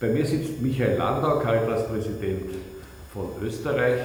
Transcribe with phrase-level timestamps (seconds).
[0.00, 2.50] Bei mir sitzt Michael Landau, Caritas-Präsident
[3.12, 4.00] von Österreich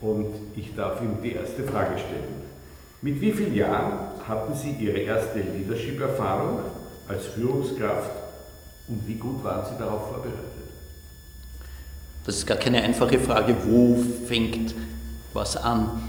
[0.00, 2.46] und ich darf ihm die erste Frage stellen.
[3.02, 3.92] Mit wie vielen Jahren
[4.26, 6.60] hatten Sie Ihre erste Leadership-Erfahrung
[7.08, 8.10] als Führungskraft
[8.86, 10.40] und wie gut waren Sie darauf vorbereitet?
[12.24, 13.96] Das ist gar keine einfache Frage, wo
[14.26, 14.76] fängt
[15.32, 16.02] was an.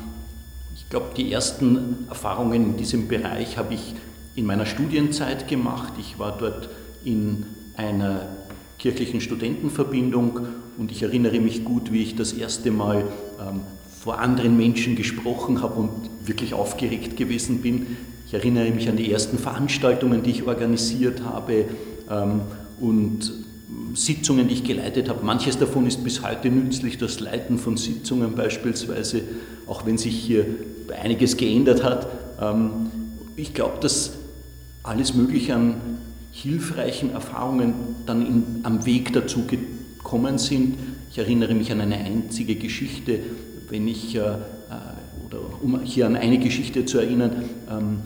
[0.75, 3.95] Ich glaube, die ersten Erfahrungen in diesem Bereich habe ich
[4.35, 5.93] in meiner Studienzeit gemacht.
[5.99, 6.69] Ich war dort
[7.03, 8.36] in einer
[8.79, 10.39] kirchlichen Studentenverbindung
[10.77, 13.05] und ich erinnere mich gut, wie ich das erste Mal
[13.39, 13.61] ähm,
[13.99, 15.91] vor anderen Menschen gesprochen habe und
[16.25, 17.97] wirklich aufgeregt gewesen bin.
[18.27, 21.65] Ich erinnere mich an die ersten Veranstaltungen, die ich organisiert habe
[22.09, 22.41] ähm,
[22.79, 23.33] und
[23.93, 25.25] Sitzungen, die ich geleitet habe.
[25.25, 29.21] Manches davon ist bis heute nützlich, das Leiten von Sitzungen beispielsweise,
[29.65, 30.45] auch wenn sich hier
[31.01, 32.07] einiges geändert hat.
[32.39, 32.91] Ähm,
[33.35, 34.13] ich glaube, dass
[34.83, 35.75] alles Mögliche an
[36.41, 37.73] hilfreichen Erfahrungen
[38.05, 40.77] dann in, am Weg dazu gekommen sind.
[41.09, 43.19] Ich erinnere mich an eine einzige Geschichte,
[43.69, 44.33] wenn ich, äh, äh,
[45.25, 47.99] oder um hier an eine Geschichte zu erinnern, ähm,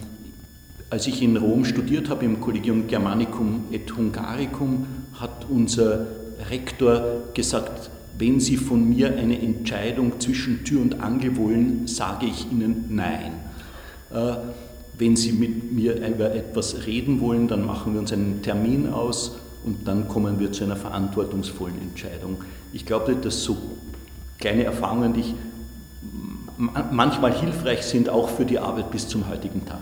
[0.90, 6.08] als ich in Rom studiert habe, im Collegium Germanicum et Hungaricum, hat unser
[6.50, 12.50] Rektor gesagt, wenn Sie von mir eine Entscheidung zwischen Tür und Angel wollen, sage ich
[12.50, 13.34] Ihnen Nein.
[14.10, 14.36] Äh,
[15.02, 19.36] wenn Sie mit mir über etwas reden wollen, dann machen wir uns einen Termin aus
[19.66, 22.44] und dann kommen wir zu einer verantwortungsvollen Entscheidung.
[22.72, 23.58] Ich glaube, dass so
[24.38, 25.34] kleine Erfahrungen, die ich
[26.92, 29.82] manchmal hilfreich sind, auch für die Arbeit bis zum heutigen Tag.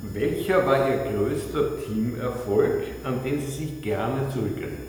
[0.00, 4.88] Welcher war Ihr größter Teamerfolg, an den Sie sich gerne zurückerinnern?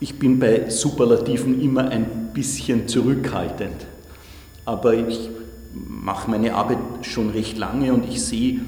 [0.00, 3.86] Ich bin bei Superlativen immer ein bisschen zurückhaltend,
[4.64, 5.30] aber ich
[5.74, 8.60] mache meine Arbeit schon recht lange und ich sehe,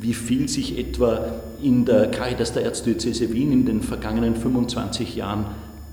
[0.00, 5.46] wie viel sich etwa in der Caritas der Erzdiözese Wien in den vergangenen 25 Jahren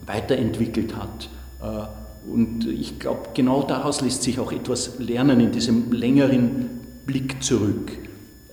[0.06, 1.30] weiterentwickelt hat.
[1.62, 6.70] Äh, und ich glaube, genau daraus lässt sich auch etwas lernen in diesem längeren
[7.06, 7.92] Blick zurück.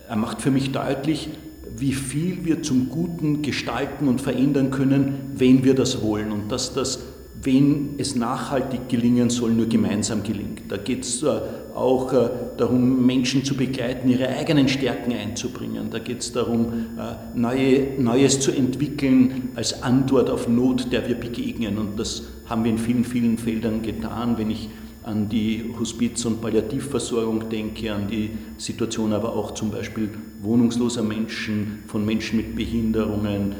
[0.08, 1.30] Er macht für mich deutlich,
[1.74, 6.32] wie viel wir zum Guten gestalten und verändern können, wenn wir das wollen.
[6.32, 7.00] Und dass das,
[7.44, 10.62] wenn es nachhaltig gelingen soll, nur gemeinsam gelingt.
[10.68, 11.40] Da geht es äh,
[11.74, 15.90] auch äh, darum, Menschen zu begleiten, ihre eigenen Stärken einzubringen.
[15.90, 16.66] Da geht es darum,
[16.98, 21.78] äh, neue, Neues zu entwickeln als Antwort auf Not, der wir begegnen.
[21.78, 24.38] Und das haben wir in vielen, vielen Feldern getan.
[24.38, 24.68] Wenn ich
[25.02, 30.10] an die Hospiz- und Palliativversorgung denke, an die Situation aber auch zum Beispiel
[30.42, 33.56] wohnungsloser Menschen, von Menschen mit Behinderungen,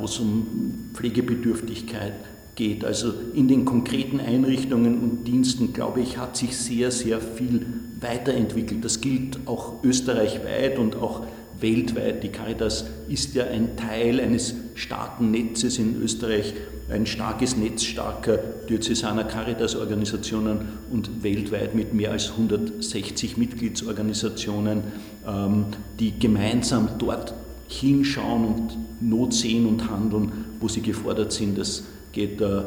[0.00, 2.84] wo es um Pflegebedürftigkeit geht geht.
[2.84, 7.66] Also in den konkreten Einrichtungen und Diensten, glaube ich, hat sich sehr, sehr viel
[8.00, 8.84] weiterentwickelt.
[8.84, 11.22] Das gilt auch österreichweit und auch
[11.60, 12.22] weltweit.
[12.22, 16.54] Die Caritas ist ja ein Teil eines starken Netzes in Österreich,
[16.90, 18.38] ein starkes Netz starker
[18.68, 24.82] diözesaner Caritas-Organisationen und weltweit mit mehr als 160 Mitgliedsorganisationen,
[25.26, 25.66] ähm,
[25.98, 27.32] die gemeinsam dort
[27.68, 31.56] hinschauen und Not sehen und handeln, wo sie gefordert sind.
[31.56, 32.62] Das geht äh,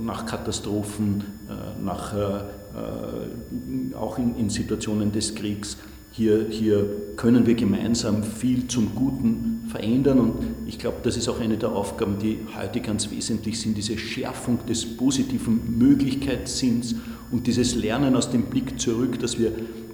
[0.00, 5.76] nach Katastrophen, äh, nach, äh, auch in, in, Situationen des Kriegs.
[6.12, 6.86] Hier, hier
[7.16, 10.34] können wir gemeinsam viel zum Guten verändern und
[10.66, 14.58] ich glaube, das ist auch eine der Aufgaben, die heute ganz wesentlich sind, diese Schärfung
[14.66, 16.96] des positiven Möglichkeitssinns
[17.30, 19.52] und dieses Lernen aus dem Blick zurück, dass wir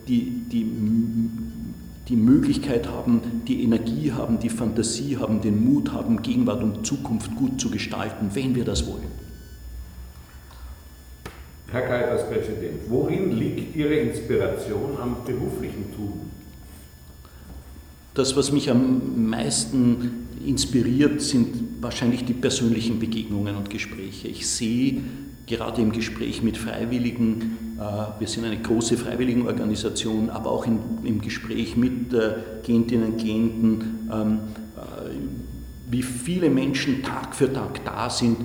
[0.08, 0.64] die, die
[2.08, 7.34] die Möglichkeit haben, die Energie haben, die Fantasie haben, den Mut haben, Gegenwart und Zukunft
[7.34, 9.26] gut zu gestalten, wenn wir das wollen.
[11.72, 16.30] Herr Caritas-Präsident, worin liegt Ihre Inspiration am beruflichen Tun?
[18.14, 24.28] Das, was mich am meisten inspiriert, sind wahrscheinlich die persönlichen Begegnungen und Gespräche.
[24.28, 25.02] Ich sehe
[25.46, 31.76] gerade im Gespräch mit Freiwilligen, äh, wir sind eine große Freiwilligenorganisation, aber auch im Gespräch
[31.76, 32.34] mit äh,
[32.64, 34.38] Klientinnen und Klienten, ähm,
[34.76, 35.10] äh,
[35.88, 38.36] wie viele Menschen Tag für Tag da sind,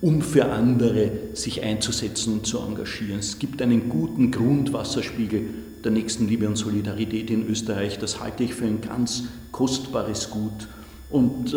[0.00, 3.20] um für andere sich einzusetzen und zu engagieren.
[3.20, 5.42] Es gibt einen guten Grundwasserspiegel
[5.84, 7.98] der Nächstenliebe und Solidarität in Österreich.
[7.98, 10.68] Das halte ich für ein ganz kostbares Gut.
[11.10, 11.54] Und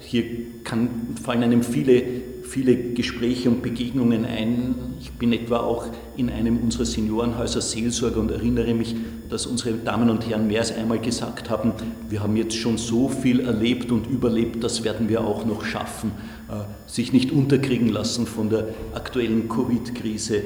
[0.00, 0.24] hier
[0.62, 2.02] kann, fallen einem viele
[2.42, 4.74] viele Gespräche und Begegnungen ein.
[5.00, 5.86] Ich bin etwa auch
[6.16, 8.94] in einem unserer Seniorenhäuser Seelsorge und erinnere mich,
[9.28, 11.72] dass unsere Damen und Herren mehr als einmal gesagt haben,
[12.08, 16.12] wir haben jetzt schon so viel erlebt und überlebt, das werden wir auch noch schaffen.
[16.52, 20.36] Äh, sich nicht unterkriegen lassen von der aktuellen Covid-Krise.
[20.36, 20.42] Äh,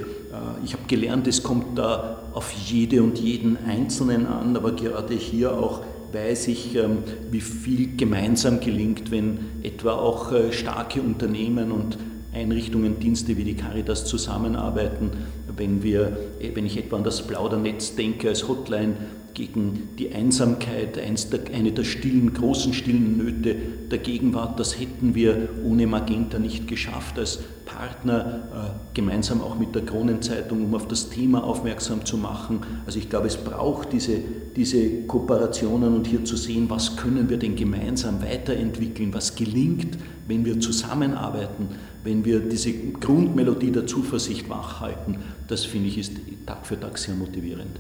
[0.65, 5.53] ich habe gelernt, es kommt da auf jede und jeden Einzelnen an, aber gerade hier
[5.59, 5.83] auch
[6.17, 6.99] weiß ich, ähm,
[7.31, 11.99] wie viel gemeinsam gelingt, wenn etwa auch äh, starke Unternehmen und
[12.33, 15.11] Einrichtungen, Dienste wie die Caritas zusammenarbeiten.
[15.57, 18.95] Wenn, wir, äh, wenn ich etwa an das Plaudernetz denke als Hotline,
[19.37, 23.55] gegen die Einsamkeit, eine der stillen, großen stillen Nöte
[23.91, 24.59] der Gegenwart.
[24.59, 30.65] Das hätten wir ohne Magenta nicht geschafft als Partner, äh, gemeinsam auch mit der Kronenzeitung,
[30.65, 32.61] um auf das Thema aufmerksam zu machen.
[32.87, 34.21] Also ich glaube, es braucht diese,
[34.57, 40.47] diese Kooperationen und hier zu sehen, was können wir denn gemeinsam weiterentwickeln, was gelingt, wenn
[40.47, 41.69] wir zusammenarbeiten,
[42.05, 45.19] wenn wir diese Grundmelodie der Zuversicht wachhalten.
[45.47, 46.13] Das finde ich ist
[46.47, 47.79] Tag für Tag sehr motivierend.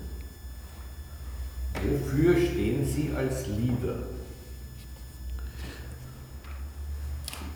[1.91, 3.99] Wofür stehen Sie als Leader?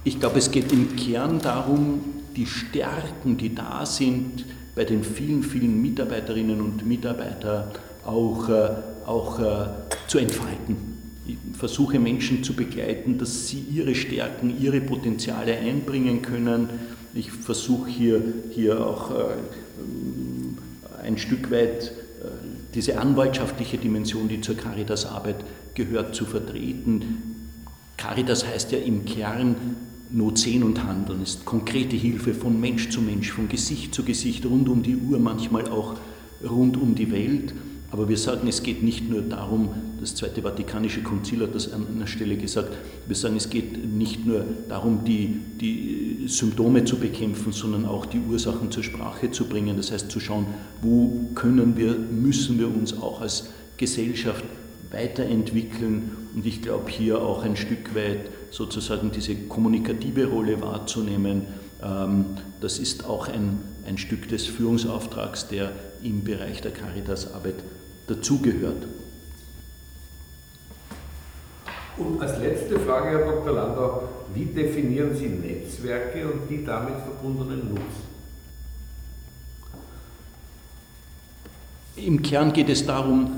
[0.05, 2.01] Ich glaube, es geht im Kern darum,
[2.37, 7.71] die Stärken, die da sind, bei den vielen, vielen Mitarbeiterinnen und Mitarbeitern
[8.05, 8.71] auch, äh,
[9.05, 9.67] auch äh,
[10.07, 10.77] zu entfalten.
[11.27, 16.69] Ich versuche Menschen zu begleiten, dass sie ihre Stärken, ihre Potenziale einbringen können.
[17.13, 19.35] Ich versuche hier, hier auch äh,
[21.05, 21.93] ein Stück weit
[22.75, 25.45] diese anwaltschaftliche Dimension, die zur Caritas-Arbeit
[25.75, 27.51] gehört, zu vertreten.
[27.97, 29.57] Caritas heißt ja im Kern
[30.13, 34.45] Not sehen und handeln, ist konkrete Hilfe von Mensch zu Mensch, von Gesicht zu Gesicht,
[34.45, 35.95] rund um die Uhr, manchmal auch
[36.43, 37.55] rund um die Welt.
[37.93, 39.71] Aber wir sagen, es geht nicht nur darum,
[40.01, 42.77] das Zweite Vatikanische Konzil hat das an einer Stelle gesagt,
[43.07, 48.21] wir sagen, es geht nicht nur darum, die, die Symptome zu bekämpfen, sondern auch die
[48.21, 49.77] Ursachen zur Sprache zu bringen.
[49.77, 50.47] Das heißt, zu schauen,
[50.83, 54.45] wo können wir, müssen wir uns auch als Gesellschaft
[54.93, 61.47] weiterentwickeln und ich glaube hier auch ein Stück weit sozusagen diese kommunikative Rolle wahrzunehmen.
[61.83, 62.27] Ähm,
[62.61, 65.73] das ist auch ein, ein Stück des Führungsauftrags, der
[66.03, 67.57] im Bereich der Caritas-Arbeit
[68.11, 68.87] dazugehört.
[71.97, 73.53] Und als letzte Frage, Herr Dr.
[73.53, 78.11] Landau, wie definieren Sie Netzwerke und die damit verbundenen Nutzen?
[81.97, 83.33] Im Kern geht es darum,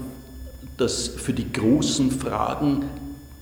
[0.77, 2.85] dass für die großen Fragen,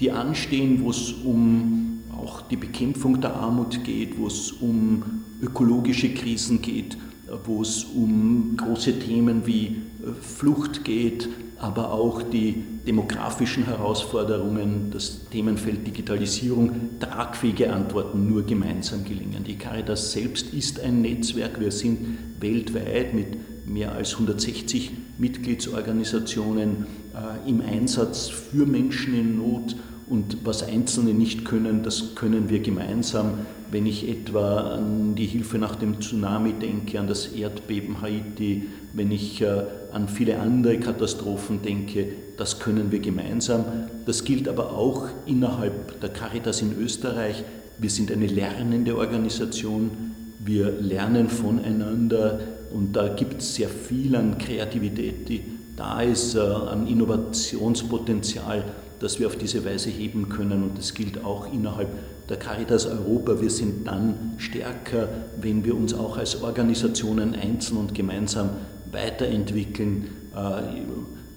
[0.01, 6.13] die anstehen, wo es um auch die Bekämpfung der Armut geht, wo es um ökologische
[6.15, 6.97] Krisen geht,
[7.45, 9.83] wo es um große Themen wie
[10.21, 19.45] Flucht geht, aber auch die demografischen Herausforderungen, das Themenfeld Digitalisierung, tragfähige Antworten nur gemeinsam gelingen.
[19.45, 21.61] Die Caritas selbst ist ein Netzwerk.
[21.61, 29.77] Wir sind weltweit mit mehr als 160 Mitgliedsorganisationen äh, im Einsatz für Menschen in Not
[30.11, 33.47] und was Einzelne nicht können, das können wir gemeinsam.
[33.71, 39.13] Wenn ich etwa an die Hilfe nach dem Tsunami denke, an das Erdbeben Haiti, wenn
[39.13, 39.63] ich äh,
[39.93, 43.65] an viele andere Katastrophen denke, das können wir gemeinsam.
[44.05, 47.45] Das gilt aber auch innerhalb der Caritas in Österreich.
[47.79, 49.93] Wir sind eine lernende Organisation.
[50.45, 52.41] Wir lernen voneinander
[52.73, 55.43] und da gibt es sehr viel an Kreativität, die
[55.81, 58.65] da ist, äh, an Innovationspotenzial
[59.01, 60.63] das wir auf diese Weise heben können.
[60.63, 61.89] Und das gilt auch innerhalb
[62.29, 63.41] der Caritas Europa.
[63.41, 65.09] Wir sind dann stärker,
[65.41, 68.51] wenn wir uns auch als Organisationen einzeln und gemeinsam
[68.93, 70.09] weiterentwickeln.
[70.37, 70.83] Äh,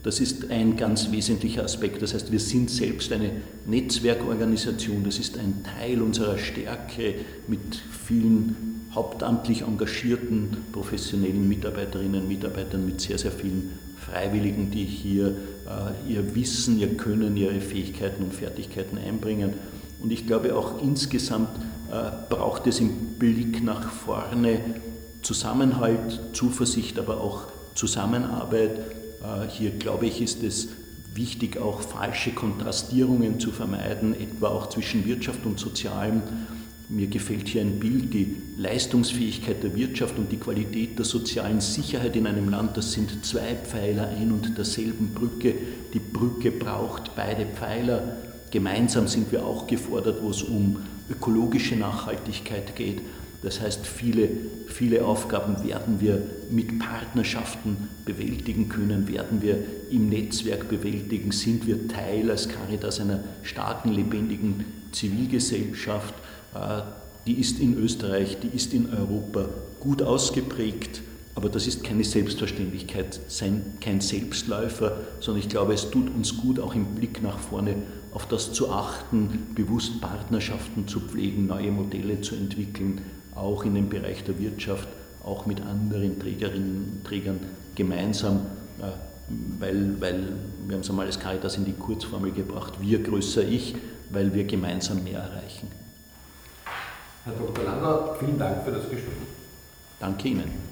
[0.04, 2.02] das ist ein ganz wesentlicher Aspekt.
[2.02, 3.32] Das heißt, wir sind selbst eine
[3.66, 5.06] Netzwerkorganisation.
[5.06, 7.16] Das ist ein Teil unserer Stärke
[7.48, 13.72] mit vielen hauptamtlich engagierten professionellen Mitarbeiterinnen und Mitarbeitern, mit sehr, sehr vielen
[14.06, 15.36] Freiwilligen, die hier
[15.68, 19.54] äh, ihr Wissen, ihr Können, ihre Fähigkeiten und Fertigkeiten einbringen.
[20.02, 21.50] Und ich glaube auch insgesamt
[21.92, 24.60] äh, braucht es im Blick nach vorne
[25.22, 27.44] Zusammenhalt, Zuversicht, aber auch
[27.76, 28.80] Zusammenarbeit.
[28.80, 30.70] Äh, hier glaube ich, ist es
[31.14, 36.24] wichtig, auch falsche Kontrastierungen zu vermeiden, etwa auch zwischen Wirtschaft und Sozialem
[36.90, 42.16] mir gefällt hier ein Bild, die Leistungsfähigkeit der Wirtschaft und die Qualität der sozialen Sicherheit
[42.16, 45.56] in einem Land, das sind zwei Pfeiler ein und derselben Brücke.
[45.94, 48.18] Die Brücke braucht beide Pfeiler.
[48.52, 50.78] Gemeinsam sind wir auch gefordert, wo es um
[51.10, 53.02] ökologische Nachhaltigkeit geht.
[53.44, 54.30] Das heißt, viele,
[54.68, 59.58] viele Aufgaben werden wir mit Partnerschaften bewältigen können, werden wir
[59.92, 66.14] im Netzwerk bewältigen, sind wir Teil als Caritas einer starken, lebendigen Zivilgesellschaft.
[66.56, 66.82] Äh,
[67.28, 71.02] die ist in Österreich, die ist in Europa gut ausgeprägt,
[71.36, 73.20] aber das ist keine Selbstverständlichkeit,
[73.82, 77.76] kein Selbstläufer, sondern ich glaube, es tut uns gut, auch im Blick nach vorne
[78.12, 83.02] auf das zu achten, bewusst Partnerschaften zu pflegen, neue Modelle zu entwickeln,
[83.36, 84.88] auch in dem Bereich der Wirtschaft,
[85.24, 87.40] auch mit anderen Trägerinnen und Trägern
[87.76, 88.46] gemeinsam.
[88.80, 88.92] Äh,
[89.60, 90.34] weil, weil
[90.68, 93.76] wir haben es einmal als Caritas in die Kurzformel gebracht, wir größer ich,
[94.10, 95.70] weil wir gemeinsam mehr erreichen.
[97.24, 97.64] Herr Dr.
[97.64, 99.14] Lander, vielen Dank für das Gespräch.
[100.00, 100.52] Danke Ihnen.